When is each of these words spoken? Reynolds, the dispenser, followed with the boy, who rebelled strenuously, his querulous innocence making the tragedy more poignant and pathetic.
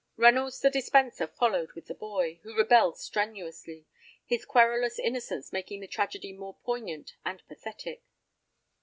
Reynolds, 0.17 0.61
the 0.61 0.71
dispenser, 0.71 1.27
followed 1.27 1.73
with 1.73 1.85
the 1.85 1.93
boy, 1.93 2.39
who 2.41 2.55
rebelled 2.57 2.97
strenuously, 2.97 3.85
his 4.25 4.45
querulous 4.45 4.97
innocence 4.97 5.53
making 5.53 5.79
the 5.79 5.87
tragedy 5.87 6.33
more 6.33 6.55
poignant 6.65 7.13
and 7.23 7.47
pathetic. 7.47 8.01